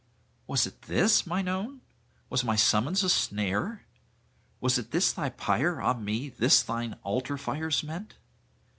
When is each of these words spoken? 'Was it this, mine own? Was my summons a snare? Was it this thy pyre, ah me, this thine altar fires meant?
'Was 0.47 0.65
it 0.65 0.81
this, 0.87 1.27
mine 1.27 1.47
own? 1.47 1.81
Was 2.27 2.43
my 2.43 2.55
summons 2.55 3.03
a 3.03 3.09
snare? 3.11 3.85
Was 4.59 4.79
it 4.79 4.89
this 4.89 5.11
thy 5.13 5.29
pyre, 5.29 5.79
ah 5.79 5.93
me, 5.93 6.29
this 6.29 6.63
thine 6.63 6.95
altar 7.03 7.37
fires 7.37 7.83
meant? 7.83 8.15